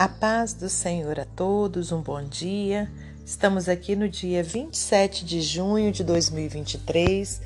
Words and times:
A 0.00 0.08
paz 0.08 0.54
do 0.54 0.68
Senhor 0.70 1.20
a 1.20 1.26
todos, 1.26 1.92
um 1.92 2.00
bom 2.00 2.24
dia. 2.24 2.90
Estamos 3.22 3.68
aqui 3.68 3.94
no 3.94 4.08
dia 4.08 4.42
27 4.42 5.26
de 5.26 5.42
junho 5.42 5.92
de 5.92 6.02
2023 6.02 7.42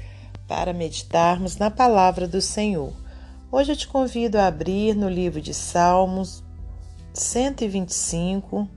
para 0.47 0.73
meditarmos 0.73 1.57
na 1.57 1.69
palavra 1.69 2.29
do 2.29 2.41
Senhor. 2.41 2.93
Hoje 3.51 3.73
eu 3.73 3.77
te 3.77 3.89
convido 3.89 4.39
a 4.39 4.47
abrir 4.47 4.95
no 4.95 5.09
livro 5.09 5.41
de 5.41 5.53
Salmos 5.53 6.45
125. 7.13 8.69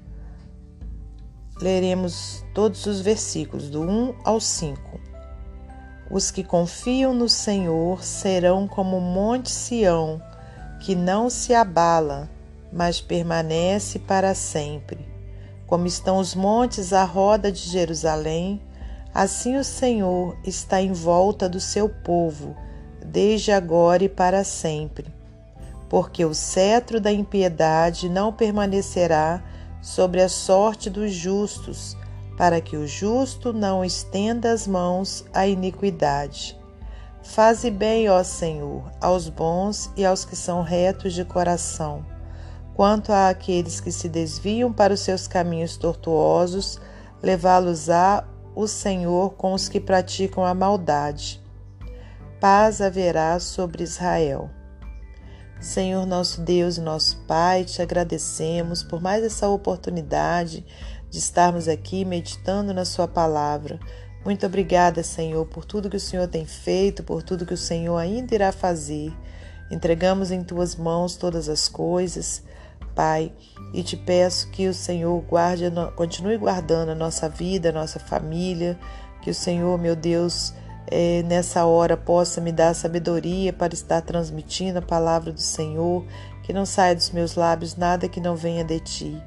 Leremos 1.61 2.43
todos 2.53 2.85
os 2.87 2.99
versículos, 2.99 3.69
do 3.69 3.81
1 3.81 4.15
ao 4.23 4.39
5. 4.39 5.06
Os 6.09 6.31
que 6.31 6.43
confiam 6.43 7.13
no 7.13 7.27
Senhor 7.27 8.03
serão 8.03 8.67
como 8.67 8.97
o 8.97 9.01
monte 9.01 9.51
Sião, 9.51 10.21
que 10.79 10.95
não 10.95 11.29
se 11.29 11.53
abala 11.53 12.29
mas 12.71 12.99
permanece 13.01 13.99
para 13.99 14.33
sempre. 14.33 15.07
Como 15.65 15.85
estão 15.85 16.17
os 16.17 16.33
montes 16.33 16.93
à 16.93 17.03
roda 17.03 17.51
de 17.51 17.59
Jerusalém, 17.59 18.61
assim 19.13 19.57
o 19.57 19.63
Senhor 19.63 20.37
está 20.45 20.81
em 20.81 20.93
volta 20.93 21.49
do 21.49 21.59
seu 21.59 21.89
povo, 21.89 22.55
desde 23.05 23.51
agora 23.51 24.03
e 24.03 24.09
para 24.09 24.43
sempre. 24.43 25.05
Porque 25.89 26.23
o 26.23 26.33
cetro 26.33 26.99
da 26.99 27.11
impiedade 27.11 28.09
não 28.09 28.31
permanecerá 28.31 29.41
sobre 29.81 30.21
a 30.21 30.29
sorte 30.29 30.89
dos 30.89 31.13
justos, 31.13 31.97
para 32.37 32.61
que 32.61 32.77
o 32.77 32.87
justo 32.87 33.51
não 33.51 33.83
estenda 33.83 34.51
as 34.51 34.67
mãos 34.67 35.25
à 35.33 35.47
iniquidade. 35.47 36.57
Faze 37.23 37.69
bem, 37.69 38.07
ó 38.09 38.23
Senhor, 38.23 38.89
aos 39.01 39.27
bons 39.27 39.91
e 39.97 40.05
aos 40.05 40.23
que 40.23 40.35
são 40.35 40.61
retos 40.61 41.13
de 41.13 41.25
coração 41.25 42.05
Quanto 42.77 43.11
àqueles 43.11 43.81
que 43.81 43.91
se 43.91 44.07
desviam 44.07 44.71
para 44.71 44.93
os 44.93 44.99
seus 44.99 45.25
caminhos 45.25 45.77
tortuosos, 45.77 46.79
levá-los-á 47.23 48.23
o 48.53 48.67
Senhor 48.67 49.33
com 49.33 49.53
os 49.53 49.67
que 49.67 49.79
praticam 49.79 50.45
a 50.45 50.53
maldade. 50.53 51.43
Paz 52.39 52.79
haverá 52.79 53.39
sobre 53.39 53.83
Israel. 53.83 54.51
Senhor 55.59 56.05
nosso 56.05 56.41
Deus 56.41 56.77
e 56.77 56.81
nosso 56.81 57.17
Pai, 57.25 57.65
te 57.65 57.81
agradecemos 57.81 58.83
por 58.83 59.01
mais 59.01 59.23
essa 59.23 59.49
oportunidade 59.49 60.63
de 61.09 61.17
estarmos 61.17 61.67
aqui 61.67 62.03
meditando 62.05 62.73
na 62.73 62.85
Sua 62.85 63.07
palavra. 63.07 63.79
Muito 64.25 64.45
obrigada, 64.45 65.03
Senhor, 65.03 65.45
por 65.45 65.63
tudo 65.63 65.89
que 65.89 65.95
o 65.95 65.99
Senhor 66.01 66.27
tem 66.27 66.45
feito, 66.45 67.03
por 67.03 67.23
tudo 67.23 67.45
que 67.45 67.53
o 67.53 67.57
Senhor 67.57 67.97
ainda 67.97 68.35
irá 68.35 68.51
fazer. 68.51 69.13
Entregamos 69.71 70.31
em 70.31 70.43
tuas 70.43 70.75
mãos 70.75 71.15
todas 71.15 71.47
as 71.47 71.67
coisas. 71.67 72.43
Pai, 72.93 73.31
e 73.73 73.83
te 73.83 73.95
peço 73.95 74.49
que 74.49 74.67
o 74.67 74.73
Senhor 74.73 75.21
guarde, 75.21 75.65
continue 75.95 76.37
guardando 76.37 76.89
a 76.89 76.95
nossa 76.95 77.29
vida, 77.29 77.69
a 77.69 77.71
nossa 77.71 77.99
família, 77.99 78.77
que 79.21 79.29
o 79.29 79.35
Senhor, 79.35 79.77
meu 79.77 79.95
Deus, 79.95 80.53
é, 80.87 81.21
nessa 81.23 81.65
hora 81.65 81.95
possa 81.95 82.41
me 82.41 82.51
dar 82.51 82.73
sabedoria 82.73 83.53
para 83.53 83.73
estar 83.73 84.01
transmitindo 84.01 84.79
a 84.79 84.81
palavra 84.81 85.31
do 85.31 85.41
Senhor, 85.41 86.05
que 86.43 86.53
não 86.53 86.65
saia 86.65 86.95
dos 86.95 87.11
meus 87.11 87.35
lábios 87.35 87.75
nada 87.75 88.09
que 88.09 88.19
não 88.19 88.35
venha 88.35 88.63
de 88.63 88.79
ti. 88.79 89.23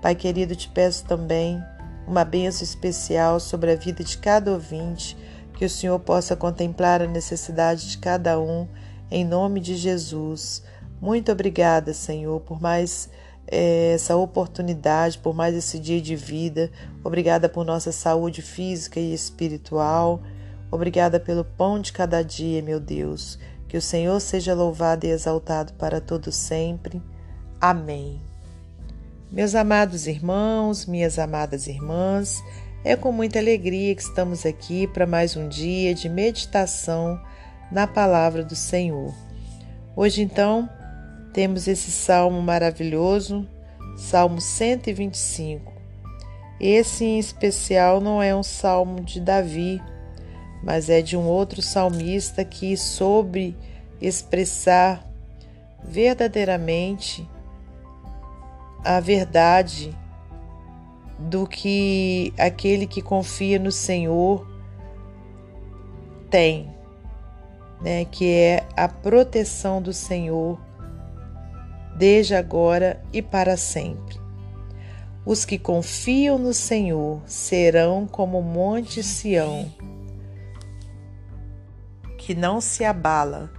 Pai 0.00 0.14
querido, 0.14 0.56
te 0.56 0.68
peço 0.68 1.04
também 1.04 1.62
uma 2.06 2.24
bênção 2.24 2.64
especial 2.64 3.38
sobre 3.38 3.72
a 3.72 3.76
vida 3.76 4.02
de 4.02 4.16
cada 4.18 4.50
ouvinte, 4.52 5.16
que 5.54 5.64
o 5.64 5.70
Senhor 5.70 5.98
possa 6.00 6.34
contemplar 6.34 7.02
a 7.02 7.06
necessidade 7.06 7.90
de 7.90 7.98
cada 7.98 8.40
um, 8.40 8.66
em 9.10 9.24
nome 9.24 9.60
de 9.60 9.76
Jesus. 9.76 10.62
Muito 11.00 11.30
obrigada, 11.30 11.92
Senhor, 11.92 12.40
por 12.40 12.60
mais 12.60 13.10
é, 13.46 13.92
essa 13.94 14.16
oportunidade, 14.16 15.18
por 15.18 15.34
mais 15.34 15.54
esse 15.54 15.78
dia 15.78 16.00
de 16.00 16.16
vida. 16.16 16.70
Obrigada 17.04 17.48
por 17.48 17.64
nossa 17.64 17.92
saúde 17.92 18.40
física 18.40 18.98
e 18.98 19.12
espiritual. 19.12 20.22
Obrigada 20.70 21.18
pelo 21.18 21.44
pão 21.44 21.80
de 21.80 21.92
cada 21.92 22.22
dia, 22.22 22.62
meu 22.62 22.80
Deus. 22.80 23.38
Que 23.68 23.76
o 23.76 23.82
Senhor 23.82 24.20
seja 24.20 24.54
louvado 24.54 25.04
e 25.04 25.10
exaltado 25.10 25.72
para 25.74 26.00
todo 26.00 26.32
sempre. 26.32 27.02
Amém. 27.60 28.29
Meus 29.32 29.54
amados 29.54 30.08
irmãos, 30.08 30.86
minhas 30.86 31.16
amadas 31.16 31.68
irmãs, 31.68 32.42
é 32.82 32.96
com 32.96 33.12
muita 33.12 33.38
alegria 33.38 33.94
que 33.94 34.02
estamos 34.02 34.44
aqui 34.44 34.88
para 34.88 35.06
mais 35.06 35.36
um 35.36 35.48
dia 35.48 35.94
de 35.94 36.08
meditação 36.08 37.16
na 37.70 37.86
palavra 37.86 38.42
do 38.42 38.56
Senhor. 38.56 39.14
Hoje, 39.94 40.20
então, 40.20 40.68
temos 41.32 41.68
esse 41.68 41.92
salmo 41.92 42.42
maravilhoso, 42.42 43.46
Salmo 43.96 44.40
125. 44.40 45.72
Esse 46.58 47.04
em 47.04 47.20
especial 47.20 48.00
não 48.00 48.20
é 48.20 48.34
um 48.34 48.42
salmo 48.42 49.00
de 49.00 49.20
Davi, 49.20 49.80
mas 50.60 50.90
é 50.90 51.00
de 51.00 51.16
um 51.16 51.24
outro 51.24 51.62
salmista 51.62 52.44
que 52.44 52.76
soube 52.76 53.56
expressar 54.00 55.08
verdadeiramente 55.84 57.24
a 58.84 59.00
verdade 59.00 59.96
do 61.18 61.46
que 61.46 62.32
aquele 62.38 62.86
que 62.86 63.02
confia 63.02 63.58
no 63.58 63.70
Senhor 63.70 64.46
tem, 66.30 66.74
né, 67.82 68.04
que 68.06 68.32
é 68.32 68.66
a 68.76 68.88
proteção 68.88 69.82
do 69.82 69.92
Senhor 69.92 70.58
desde 71.96 72.34
agora 72.34 73.02
e 73.12 73.20
para 73.20 73.56
sempre. 73.56 74.18
Os 75.26 75.44
que 75.44 75.58
confiam 75.58 76.38
no 76.38 76.54
Senhor 76.54 77.20
serão 77.26 78.06
como 78.06 78.38
o 78.38 78.42
monte 78.42 79.02
Sião, 79.02 79.70
que 82.16 82.34
não 82.34 82.60
se 82.60 82.84
abala, 82.84 83.50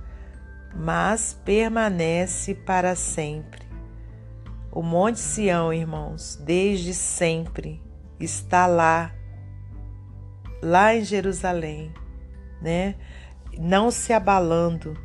mas 0.74 1.38
permanece 1.46 2.56
para 2.56 2.96
sempre. 2.96 3.71
O 4.72 4.82
monte 4.82 5.20
Sião, 5.20 5.74
irmãos, 5.74 6.40
desde 6.44 6.94
sempre 6.94 7.82
está 8.20 8.68
lá, 8.68 9.14
lá 10.62 10.96
em 10.96 11.04
Jerusalém, 11.04 11.92
né? 12.62 12.96
Não 13.59 13.92
se 13.92 14.14
abalando, 14.14 14.98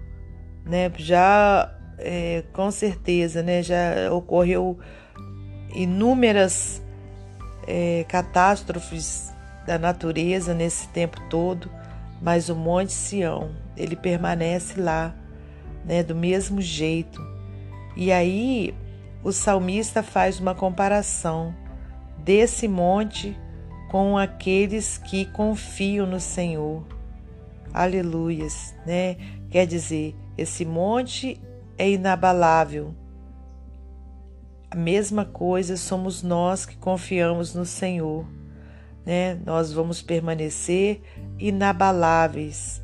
né? 0.65 0.93
Já 0.97 1.77
é, 1.99 2.45
com 2.53 2.71
certeza, 2.71 3.43
né, 3.43 3.63
já 3.63 4.13
ocorreu 4.13 4.79
inúmeras 5.75 6.83
é, 7.67 8.05
catástrofes 8.09 9.33
da 9.67 9.79
natureza 9.79 10.55
nesse 10.55 10.89
tempo 10.89 11.21
todo, 11.29 11.71
mas 12.23 12.49
o 12.49 12.55
Monte 12.55 12.93
Sião 12.93 13.51
ele 13.77 13.97
permanece 13.97 14.81
lá, 14.81 15.15
né, 15.85 16.03
do 16.03 16.15
mesmo 16.15 16.61
jeito. 16.61 17.21
E 17.97 18.13
aí 18.13 18.75
o 19.27 19.33
salmista 19.33 20.05
faz 20.05 20.39
uma 20.39 20.55
comparação 20.55 21.53
desse 22.19 22.69
monte 22.69 23.37
com 23.91 24.17
aqueles 24.17 24.99
que 24.99 25.25
confiam 25.25 26.07
no 26.07 26.21
Senhor. 26.21 26.87
Aleluias, 27.75 28.73
né? 28.87 29.17
Quer 29.51 29.67
dizer, 29.67 30.15
esse 30.39 30.65
monte 30.65 31.41
é 31.77 31.91
inabalável. 31.91 32.95
A 34.71 34.77
mesma 34.77 35.25
coisa 35.25 35.77
somos 35.77 36.23
nós 36.23 36.65
que 36.65 36.77
confiamos 36.77 37.53
no 37.53 37.67
Senhor, 37.67 38.25
né? 39.05 39.41
Nós 39.45 39.73
vamos 39.73 40.01
permanecer 40.01 41.03
inabaláveis. 41.37 42.81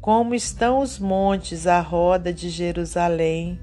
Como 0.00 0.34
estão 0.34 0.80
os 0.80 0.98
montes 0.98 1.68
à 1.68 1.80
roda 1.80 2.32
de 2.32 2.50
Jerusalém, 2.50 3.60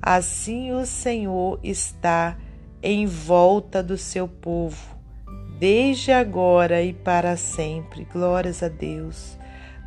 assim 0.00 0.72
o 0.72 0.84
Senhor 0.86 1.58
está 1.62 2.36
em 2.82 3.06
volta 3.06 3.82
do 3.82 3.96
seu 3.98 4.28
povo, 4.28 4.96
desde 5.58 6.12
agora 6.12 6.82
e 6.82 6.92
para 6.92 7.36
sempre. 7.36 8.04
Glórias 8.04 8.62
a 8.62 8.68
Deus. 8.68 9.36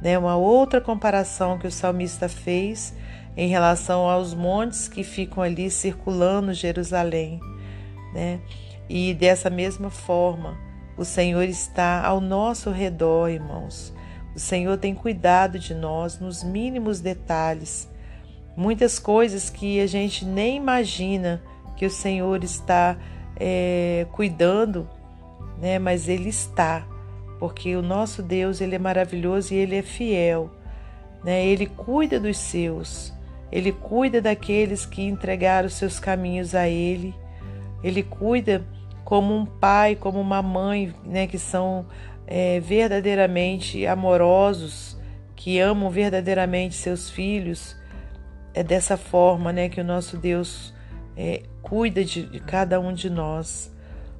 Né? 0.01 0.17
Uma 0.17 0.35
outra 0.35 0.81
comparação 0.81 1.57
que 1.57 1.67
o 1.67 1.71
salmista 1.71 2.27
fez 2.27 2.93
em 3.35 3.47
relação 3.47 4.09
aos 4.09 4.33
montes 4.33 4.87
que 4.87 5.03
ficam 5.03 5.41
ali 5.41 5.69
circulando 5.69 6.53
Jerusalém, 6.53 7.39
né? 8.13 8.41
E 8.89 9.13
dessa 9.13 9.49
mesma 9.49 9.89
forma, 9.89 10.57
o 10.97 11.05
Senhor 11.05 11.43
está 11.43 12.05
ao 12.05 12.19
nosso 12.19 12.69
redor, 12.71 13.29
irmãos. 13.29 13.93
O 14.35 14.39
Senhor 14.39 14.77
tem 14.77 14.93
cuidado 14.93 15.57
de 15.57 15.73
nós 15.73 16.19
nos 16.19 16.43
mínimos 16.43 16.99
detalhes. 16.99 17.87
Muitas 18.56 19.00
coisas 19.00 19.50
que 19.50 19.80
a 19.80 19.88
gente 19.88 20.25
nem 20.25 20.57
imagina 20.57 21.42
que 21.75 21.86
o 21.86 21.89
Senhor 21.89 22.44
está 22.44 22.98
é, 23.39 24.06
cuidando, 24.12 24.88
né? 25.59 25.80
Mas 25.80 26.07
Ele 26.07 26.30
está, 26.30 26.86
porque 27.39 27.75
o 27.75 27.81
nosso 27.81 28.21
Deus 28.21 28.62
ele 28.62 28.75
é 28.75 28.80
maravilhoso 28.80 29.53
e 29.53 29.57
Ele 29.57 29.77
é 29.77 29.81
fiel, 29.81 30.51
né? 31.24 31.45
Ele 31.45 31.65
cuida 31.65 32.19
dos 32.19 32.38
seus. 32.38 33.13
Ele 33.51 33.71
cuida 33.71 34.21
daqueles 34.21 34.86
que 34.86 35.01
entregaram 35.01 35.68
seus 35.68 36.00
caminhos 36.00 36.56
a 36.56 36.69
Ele. 36.69 37.13
Ele 37.83 38.01
cuida 38.01 38.63
como 39.03 39.36
um 39.36 39.45
pai, 39.45 39.95
como 39.95 40.21
uma 40.21 40.42
mãe, 40.42 40.94
né, 41.03 41.27
que 41.27 41.38
são 41.38 41.86
é, 42.25 42.62
verdadeiramente 42.62 43.86
amorosos, 43.86 44.98
que 45.36 45.59
amam 45.59 45.89
verdadeiramente 45.89 46.75
seus 46.75 47.09
filhos. 47.09 47.75
É 48.53 48.63
dessa 48.63 48.98
forma, 48.98 49.53
né, 49.53 49.69
que 49.69 49.80
o 49.80 49.83
nosso 49.83 50.18
Deus 50.18 50.74
é, 51.15 51.44
cuida 51.62 52.03
de, 52.03 52.25
de 52.25 52.39
cada 52.39 52.80
um 52.80 52.94
de 52.94 53.09
nós, 53.09 53.71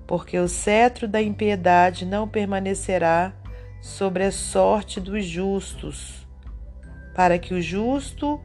porque 0.08 0.38
o 0.38 0.48
cetro 0.48 1.08
da 1.08 1.22
impiedade 1.22 2.06
não 2.06 2.28
permanecerá 2.28 3.34
sobre 3.82 4.24
a 4.24 4.32
sorte 4.32 5.00
dos 5.00 5.26
justos, 5.26 6.26
para 7.16 7.38
que 7.40 7.54
o 7.54 7.62
justo 7.62 8.40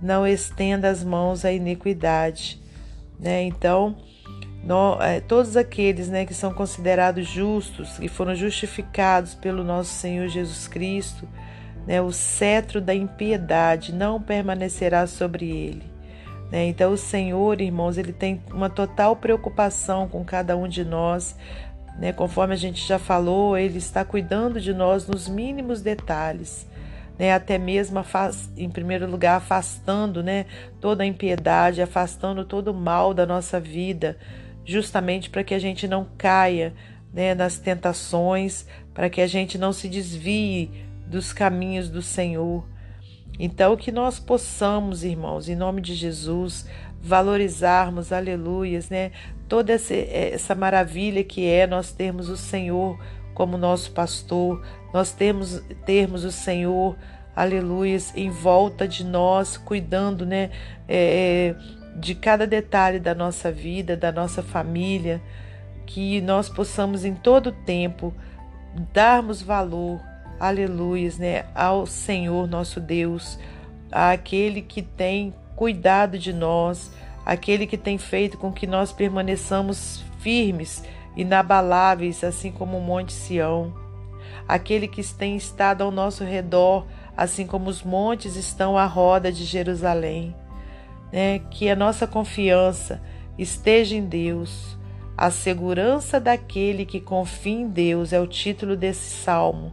não 0.00 0.26
estenda 0.26 0.88
as 0.88 1.02
mãos 1.02 1.44
à 1.44 1.52
iniquidade. 1.52 2.60
Né? 3.18 3.42
Então, 3.42 3.96
é, 5.00 5.20
todos 5.20 5.56
aqueles 5.56 6.08
né, 6.08 6.24
que 6.24 6.34
são 6.34 6.52
considerados 6.52 7.26
justos, 7.26 7.98
que 7.98 8.08
foram 8.08 8.34
justificados 8.34 9.34
pelo 9.34 9.64
nosso 9.64 9.90
Senhor 9.90 10.28
Jesus 10.28 10.68
Cristo, 10.68 11.28
né, 11.86 12.00
o 12.02 12.12
cetro 12.12 12.80
da 12.80 12.94
impiedade 12.94 13.94
não 13.94 14.20
permanecerá 14.20 15.06
sobre 15.06 15.48
ele. 15.48 15.96
Né? 16.50 16.66
Então, 16.66 16.92
o 16.92 16.96
Senhor, 16.96 17.60
irmãos, 17.60 17.96
ele 17.96 18.12
tem 18.12 18.42
uma 18.52 18.68
total 18.68 19.16
preocupação 19.16 20.08
com 20.08 20.24
cada 20.24 20.56
um 20.56 20.66
de 20.66 20.84
nós. 20.84 21.36
Né? 21.98 22.12
Conforme 22.12 22.54
a 22.54 22.56
gente 22.56 22.86
já 22.86 22.98
falou, 22.98 23.56
ele 23.56 23.78
está 23.78 24.04
cuidando 24.04 24.60
de 24.60 24.74
nós 24.74 25.06
nos 25.06 25.28
mínimos 25.28 25.80
detalhes. 25.80 26.66
Né, 27.18 27.32
até 27.32 27.56
mesmo 27.56 28.04
em 28.58 28.68
primeiro 28.68 29.10
lugar 29.10 29.38
afastando 29.38 30.22
né, 30.22 30.44
toda 30.82 31.02
a 31.02 31.06
impiedade, 31.06 31.80
afastando 31.80 32.44
todo 32.44 32.68
o 32.68 32.74
mal 32.74 33.14
da 33.14 33.24
nossa 33.24 33.58
vida, 33.58 34.18
justamente 34.66 35.30
para 35.30 35.42
que 35.42 35.54
a 35.54 35.58
gente 35.58 35.88
não 35.88 36.06
caia 36.18 36.74
né, 37.14 37.34
nas 37.34 37.56
tentações, 37.56 38.66
para 38.92 39.08
que 39.08 39.22
a 39.22 39.26
gente 39.26 39.56
não 39.56 39.72
se 39.72 39.88
desvie 39.88 40.85
dos 41.06 41.32
caminhos 41.32 41.88
do 41.88 42.02
Senhor. 42.02 42.64
Então, 43.38 43.76
que 43.76 43.92
nós 43.92 44.18
possamos, 44.18 45.04
irmãos, 45.04 45.48
em 45.48 45.54
nome 45.54 45.80
de 45.80 45.94
Jesus, 45.94 46.66
valorizarmos, 47.02 48.12
aleluias, 48.12 48.88
né? 48.88 49.12
Toda 49.48 49.72
essa, 49.72 49.94
essa 49.94 50.54
maravilha 50.54 51.22
que 51.22 51.46
é 51.46 51.66
nós 51.66 51.92
termos 51.92 52.28
o 52.28 52.36
Senhor 52.36 52.98
como 53.34 53.58
nosso 53.58 53.92
pastor, 53.92 54.64
nós 54.92 55.12
temos, 55.12 55.62
termos 55.84 56.24
o 56.24 56.32
Senhor, 56.32 56.96
aleluias, 57.34 58.12
em 58.16 58.30
volta 58.30 58.88
de 58.88 59.04
nós, 59.04 59.58
cuidando, 59.58 60.24
né? 60.24 60.50
É, 60.88 61.54
de 61.94 62.14
cada 62.14 62.46
detalhe 62.46 62.98
da 62.98 63.14
nossa 63.14 63.52
vida, 63.52 63.96
da 63.96 64.10
nossa 64.10 64.42
família, 64.42 65.20
que 65.86 66.20
nós 66.20 66.48
possamos 66.48 67.04
em 67.04 67.14
todo 67.14 67.52
tempo 67.52 68.12
darmos 68.92 69.40
valor 69.40 70.00
aleluias, 70.38 71.18
né, 71.18 71.46
ao 71.54 71.86
Senhor 71.86 72.48
nosso 72.48 72.80
Deus, 72.80 73.38
àquele 73.90 74.62
que 74.62 74.82
tem 74.82 75.34
cuidado 75.54 76.18
de 76.18 76.32
nós, 76.32 76.90
aquele 77.24 77.66
que 77.66 77.78
tem 77.78 77.98
feito 77.98 78.36
com 78.36 78.52
que 78.52 78.66
nós 78.66 78.92
permaneçamos 78.92 80.04
firmes, 80.18 80.84
inabaláveis, 81.16 82.22
assim 82.22 82.52
como 82.52 82.76
o 82.78 82.82
Monte 82.82 83.12
Sião, 83.12 83.74
aquele 84.46 84.86
que 84.86 85.02
tem 85.14 85.36
estado 85.36 85.82
ao 85.82 85.90
nosso 85.90 86.24
redor, 86.24 86.86
assim 87.16 87.46
como 87.46 87.70
os 87.70 87.82
montes 87.82 88.36
estão 88.36 88.76
à 88.76 88.84
roda 88.84 89.32
de 89.32 89.44
Jerusalém. 89.44 90.36
Né? 91.10 91.38
Que 91.50 91.70
a 91.70 91.76
nossa 91.76 92.06
confiança 92.06 93.00
esteja 93.38 93.96
em 93.96 94.04
Deus. 94.04 94.76
A 95.16 95.30
segurança 95.30 96.20
daquele 96.20 96.84
que 96.84 97.00
confia 97.00 97.60
em 97.60 97.68
Deus 97.68 98.12
é 98.12 98.20
o 98.20 98.26
título 98.26 98.76
desse 98.76 99.08
salmo 99.22 99.72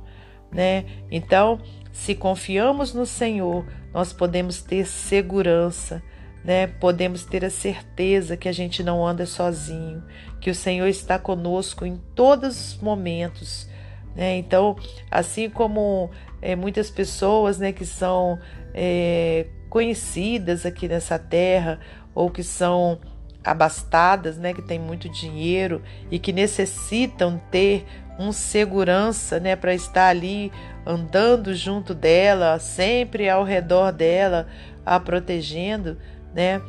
né? 0.53 0.85
Então, 1.09 1.59
se 1.91 2.15
confiamos 2.15 2.94
no 2.94 3.05
Senhor, 3.05 3.65
nós 3.94 4.13
podemos 4.13 4.61
ter 4.61 4.85
segurança, 4.85 6.01
né? 6.44 6.67
Podemos 6.67 7.25
ter 7.25 7.45
a 7.45 7.50
certeza 7.50 8.38
que 8.38 8.50
a 8.50 8.51
gente 8.51 8.83
não 8.83 9.05
anda 9.05 9.25
sozinho, 9.25 10.03
que 10.39 10.50
o 10.50 10.55
Senhor 10.55 10.88
está 10.88 11.17
conosco 11.17 11.85
em 11.85 11.97
todos 12.15 12.75
os 12.75 12.81
momentos, 12.81 13.69
né? 14.15 14.38
Então, 14.38 14.75
assim 15.09 15.50
como 15.50 16.09
é, 16.41 16.55
muitas 16.55 16.89
pessoas, 16.89 17.57
né, 17.57 17.71
que 17.71 17.85
são 17.85 18.38
é, 18.73 19.47
conhecidas 19.69 20.65
aqui 20.65 20.88
nessa 20.89 21.17
terra 21.17 21.79
ou 22.13 22.29
que 22.29 22.44
são 22.44 23.00
abastadas, 23.44 24.38
né, 24.38 24.53
que 24.53 24.61
têm 24.61 24.79
muito 24.79 25.07
dinheiro 25.09 25.81
e 26.11 26.19
que 26.19 26.33
necessitam 26.33 27.41
ter 27.50 27.85
um 28.19 28.31
segurança, 28.31 29.39
né, 29.39 29.56
para 29.56 29.74
estar 29.74 30.07
ali 30.07 30.51
andando 30.86 31.54
junto 31.56 31.94
dela, 31.94 32.60
sempre 32.60 33.30
ao 33.30 33.44
redor 33.44 33.92
dela, 33.92 34.48
a 34.86 35.00
protegendo, 35.00 35.98
né? 36.33 36.62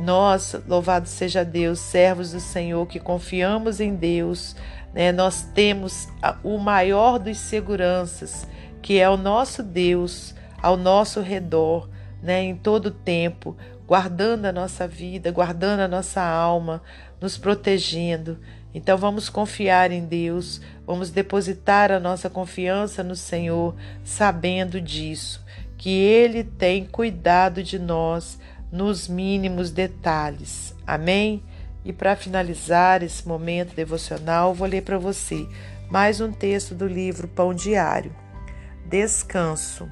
Nós, 0.00 0.56
louvado 0.66 1.08
seja 1.08 1.44
Deus, 1.44 1.78
servos 1.78 2.32
do 2.32 2.40
Senhor 2.40 2.86
que 2.86 2.98
confiamos 2.98 3.80
em 3.80 3.94
Deus, 3.94 4.56
né? 4.92 5.12
Nós 5.12 5.42
temos 5.54 6.08
o 6.42 6.58
maior 6.58 7.18
dos 7.18 7.38
seguranças, 7.38 8.46
que 8.82 8.98
é 8.98 9.08
o 9.08 9.16
nosso 9.16 9.62
Deus 9.62 10.34
ao 10.64 10.76
nosso 10.78 11.20
redor, 11.20 11.90
né, 12.22 12.42
em 12.42 12.56
todo 12.56 12.90
tempo, 12.90 13.54
guardando 13.86 14.46
a 14.46 14.52
nossa 14.52 14.88
vida, 14.88 15.30
guardando 15.30 15.80
a 15.80 15.88
nossa 15.88 16.22
alma, 16.22 16.82
nos 17.20 17.36
protegendo. 17.36 18.38
Então 18.74 18.98
vamos 18.98 19.28
confiar 19.28 19.92
em 19.92 20.04
Deus, 20.04 20.60
vamos 20.84 21.10
depositar 21.10 21.92
a 21.92 22.00
nossa 22.00 22.28
confiança 22.28 23.04
no 23.04 23.14
Senhor, 23.14 23.76
sabendo 24.02 24.80
disso, 24.80 25.44
que 25.78 25.90
Ele 25.90 26.42
tem 26.42 26.84
cuidado 26.84 27.62
de 27.62 27.78
nós 27.78 28.36
nos 28.72 29.06
mínimos 29.06 29.70
detalhes. 29.70 30.74
Amém? 30.84 31.40
E 31.84 31.92
para 31.92 32.16
finalizar 32.16 33.02
esse 33.02 33.28
momento 33.28 33.76
devocional, 33.76 34.52
vou 34.52 34.66
ler 34.66 34.82
para 34.82 34.98
você 34.98 35.46
mais 35.88 36.20
um 36.20 36.32
texto 36.32 36.74
do 36.74 36.88
livro 36.88 37.28
Pão 37.28 37.54
Diário. 37.54 38.14
Descanso. 38.86 39.88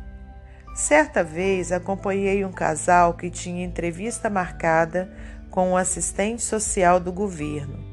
Certa 0.74 1.22
vez 1.22 1.70
acompanhei 1.70 2.44
um 2.44 2.50
casal 2.50 3.14
que 3.14 3.30
tinha 3.30 3.64
entrevista 3.64 4.28
marcada 4.28 5.12
com 5.50 5.68
o 5.68 5.72
um 5.72 5.76
assistente 5.76 6.42
social 6.42 6.98
do 6.98 7.12
governo. 7.12 7.91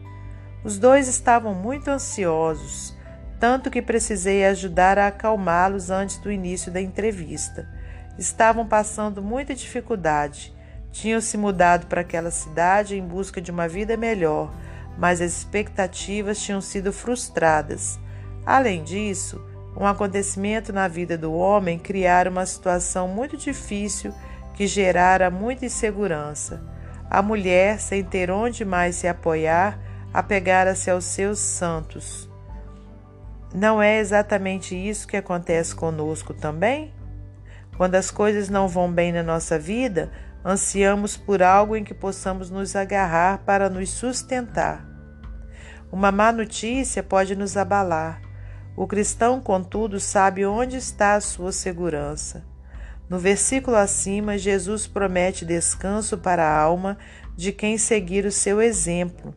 Os 0.64 0.78
dois 0.78 1.08
estavam 1.08 1.54
muito 1.54 1.90
ansiosos, 1.90 2.94
tanto 3.40 3.72
que 3.72 3.82
precisei 3.82 4.46
ajudar 4.46 5.00
a 5.00 5.08
acalmá-los 5.08 5.90
antes 5.90 6.18
do 6.18 6.30
início 6.30 6.72
da 6.72 6.82
entrevista. 6.82 7.68
Estavam 8.18 8.68
passando 8.68 9.22
muita 9.22 9.56
dificuldade. 9.56 10.54
Tinham 10.92 11.22
se 11.22 11.38
mudado 11.38 11.86
para 11.86 12.02
aquela 12.02 12.32
cidade 12.32 12.98
em 12.98 13.06
busca 13.06 13.40
de 13.40 13.52
uma 13.52 13.68
vida 13.68 13.96
melhor, 13.96 14.54
mas 14.98 15.22
as 15.22 15.32
expectativas 15.38 16.42
tinham 16.42 16.60
sido 16.60 16.92
frustradas. 16.92 17.98
Além 18.46 18.84
disso, 18.84 19.42
um 19.78 19.86
acontecimento 19.86 20.74
na 20.74 20.90
vida 20.90 21.18
do 21.18 21.32
homem 21.32 21.80
criara 21.80 22.30
uma 22.30 22.46
situação 22.46 23.08
muito 23.08 23.38
difícil 23.38 24.14
que 24.56 24.68
gerara 24.68 25.30
muita 25.30 25.66
insegurança. 25.66 26.62
A 27.10 27.22
mulher, 27.22 27.80
sem 27.80 28.04
ter 28.04 28.30
onde 28.30 28.66
mais 28.66 28.98
se 28.98 29.08
apoiar, 29.08 29.80
apegara-se 30.14 30.90
aos 30.90 31.06
seus 31.06 31.40
santos. 31.40 32.30
Não 33.54 33.82
é 33.82 34.00
exatamente 34.00 34.76
isso 34.76 35.08
que 35.08 35.18
acontece 35.18 35.74
conosco 35.76 36.34
também? 36.34 36.94
Quando 37.78 37.96
as 37.96 38.12
coisas 38.12 38.50
não 38.50 38.68
vão 38.68 38.92
bem 38.92 39.12
na 39.12 39.24
nossa 39.24 39.58
vida, 39.58 40.12
ansiamos 40.46 41.18
por 41.18 41.42
algo 41.42 41.76
em 41.76 41.84
que 41.84 41.94
possamos 41.94 42.50
nos 42.50 42.76
agarrar 42.76 43.40
para 43.40 43.70
nos 43.70 43.90
sustentar. 43.90 44.86
Uma 45.92 46.12
má 46.12 46.32
notícia 46.32 47.02
pode 47.02 47.36
nos 47.36 47.58
abalar. 47.58 48.22
O 48.76 48.86
cristão, 48.86 49.42
contudo, 49.42 50.00
sabe 50.00 50.46
onde 50.46 50.78
está 50.78 51.16
a 51.16 51.22
sua 51.22 51.52
segurança. 51.52 52.46
No 53.10 53.18
versículo 53.18 53.76
acima, 53.76 54.38
Jesus 54.38 54.86
promete 54.86 55.44
descanso 55.44 56.18
para 56.20 56.46
a 56.46 56.62
alma 56.62 56.98
de 57.36 57.52
quem 57.52 57.78
seguir 57.78 58.26
o 58.26 58.32
seu 58.32 58.62
exemplo. 58.62 59.34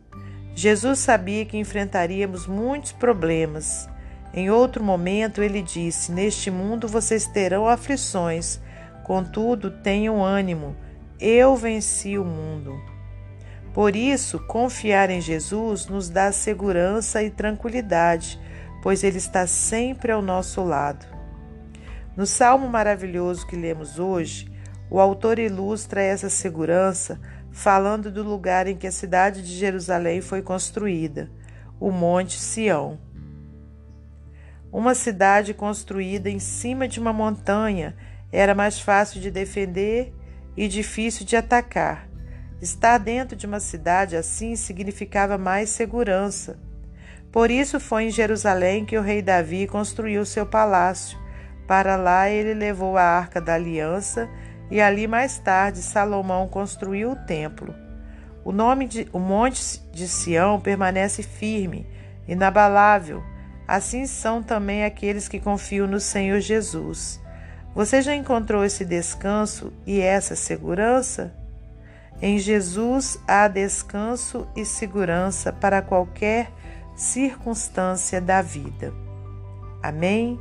Jesus 0.55 0.99
sabia 0.99 1.45
que 1.45 1.57
enfrentaríamos 1.57 2.45
muitos 2.45 2.91
problemas. 2.91 3.89
Em 4.33 4.49
outro 4.49 4.83
momento, 4.83 5.41
ele 5.41 5.61
disse: 5.61 6.11
Neste 6.11 6.51
mundo 6.51 6.87
vocês 6.87 7.27
terão 7.27 7.67
aflições, 7.67 8.59
contudo, 9.03 9.71
tenham 9.71 10.23
ânimo, 10.23 10.75
eu 11.19 11.55
venci 11.55 12.17
o 12.17 12.25
mundo. 12.25 12.79
Por 13.73 13.95
isso, 13.95 14.39
confiar 14.39 15.09
em 15.09 15.19
Jesus 15.19 15.87
nos 15.87 16.07
dá 16.09 16.31
segurança 16.31 17.23
e 17.23 17.31
tranquilidade, 17.31 18.39
pois 18.83 19.03
Ele 19.03 19.17
está 19.17 19.47
sempre 19.47 20.11
ao 20.11 20.21
nosso 20.21 20.63
lado. 20.63 21.05
No 22.15 22.27
salmo 22.27 22.69
maravilhoso 22.69 23.47
que 23.47 23.55
lemos 23.55 23.97
hoje, 23.97 24.53
O 24.93 24.99
autor 24.99 25.39
ilustra 25.39 26.03
essa 26.03 26.29
segurança 26.29 27.19
falando 27.53 28.11
do 28.11 28.23
lugar 28.23 28.67
em 28.67 28.75
que 28.75 28.87
a 28.87 28.91
cidade 28.91 29.43
de 29.43 29.55
Jerusalém 29.55 30.19
foi 30.19 30.41
construída, 30.41 31.29
o 31.79 31.91
Monte 31.91 32.39
Sião. 32.39 32.97
Uma 34.71 34.95
cidade 34.95 35.53
construída 35.53 36.31
em 36.31 36.39
cima 36.39 36.87
de 36.87 36.99
uma 36.99 37.13
montanha 37.13 37.95
era 38.31 38.55
mais 38.55 38.79
fácil 38.79 39.21
de 39.21 39.29
defender 39.29 40.11
e 40.57 40.67
difícil 40.67 41.27
de 41.27 41.35
atacar. 41.35 42.09
Estar 42.59 42.97
dentro 42.97 43.35
de 43.35 43.45
uma 43.45 43.59
cidade 43.59 44.15
assim 44.15 44.55
significava 44.55 45.37
mais 45.37 45.69
segurança. 45.69 46.57
Por 47.31 47.51
isso 47.51 47.79
foi 47.79 48.05
em 48.05 48.11
Jerusalém 48.11 48.83
que 48.83 48.97
o 48.97 49.01
rei 49.01 49.21
Davi 49.21 49.67
construiu 49.67 50.25
seu 50.25 50.45
palácio. 50.45 51.19
Para 51.67 51.95
lá 51.95 52.27
ele 52.29 52.55
levou 52.55 52.97
a 52.97 53.03
arca 53.03 53.39
da 53.39 53.53
aliança 53.53 54.27
e 54.73 54.81
ali 54.81 55.05
mais 55.05 55.37
tarde 55.37 55.83
Salomão 55.83 56.47
construiu 56.47 57.11
o 57.11 57.15
templo. 57.15 57.75
O 58.43 58.51
nome 58.51 58.87
de 58.87 59.07
o 59.13 59.19
Monte 59.19 59.79
de 59.91 60.07
Sião 60.07 60.59
permanece 60.59 61.21
firme, 61.21 61.85
inabalável. 62.27 63.23
Assim 63.67 64.07
são 64.07 64.41
também 64.41 64.83
aqueles 64.83 65.27
que 65.27 65.39
confiam 65.39 65.85
no 65.85 65.99
Senhor 65.99 66.39
Jesus. 66.39 67.21
Você 67.75 68.01
já 68.01 68.15
encontrou 68.15 68.65
esse 68.65 68.83
descanso 68.83 69.71
e 69.85 70.01
essa 70.01 70.35
segurança? 70.35 71.31
Em 72.19 72.39
Jesus 72.39 73.19
há 73.27 73.47
descanso 73.47 74.47
e 74.55 74.65
segurança 74.65 75.53
para 75.53 75.83
qualquer 75.83 76.51
circunstância 76.95 78.19
da 78.19 78.41
vida. 78.41 78.91
Amém? 79.83 80.39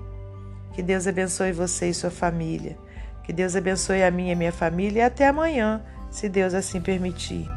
Que 0.72 0.82
Deus 0.82 1.06
abençoe 1.06 1.52
você 1.52 1.90
e 1.90 1.94
sua 1.94 2.10
família. 2.10 2.78
Que 3.22 3.32
Deus 3.32 3.54
abençoe 3.54 4.02
a 4.02 4.10
minha 4.10 4.30
e 4.30 4.32
a 4.32 4.36
minha 4.36 4.52
família 4.52 5.00
e 5.00 5.02
até 5.04 5.28
amanhã, 5.28 5.80
se 6.10 6.28
Deus 6.28 6.54
assim 6.54 6.80
permitir. 6.80 7.48